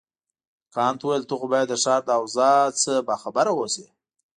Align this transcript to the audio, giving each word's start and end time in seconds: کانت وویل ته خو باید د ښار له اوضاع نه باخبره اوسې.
کانت 0.73 0.99
وویل 1.01 1.23
ته 1.29 1.33
خو 1.39 1.45
باید 1.51 1.67
د 1.69 1.73
ښار 1.83 2.01
له 2.07 2.13
اوضاع 2.19 2.59
نه 2.85 2.93
باخبره 3.07 3.51
اوسې. 3.55 3.85